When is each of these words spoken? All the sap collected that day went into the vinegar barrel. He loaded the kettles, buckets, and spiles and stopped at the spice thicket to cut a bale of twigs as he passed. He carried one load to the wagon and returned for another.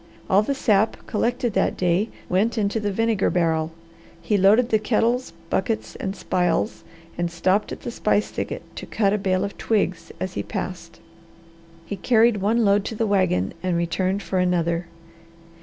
All 0.31 0.41
the 0.41 0.55
sap 0.55 0.97
collected 1.05 1.53
that 1.53 1.77
day 1.77 2.09
went 2.27 2.57
into 2.57 2.79
the 2.79 2.91
vinegar 2.91 3.29
barrel. 3.29 3.71
He 4.19 4.35
loaded 4.35 4.69
the 4.69 4.79
kettles, 4.79 5.31
buckets, 5.51 5.95
and 5.95 6.15
spiles 6.15 6.83
and 7.19 7.29
stopped 7.29 7.71
at 7.71 7.81
the 7.81 7.91
spice 7.91 8.31
thicket 8.31 8.63
to 8.77 8.87
cut 8.87 9.13
a 9.13 9.19
bale 9.19 9.43
of 9.43 9.59
twigs 9.59 10.11
as 10.19 10.33
he 10.33 10.41
passed. 10.41 10.99
He 11.85 11.97
carried 11.97 12.37
one 12.37 12.65
load 12.65 12.83
to 12.85 12.95
the 12.95 13.05
wagon 13.05 13.53
and 13.61 13.77
returned 13.77 14.23
for 14.23 14.39
another. 14.39 14.87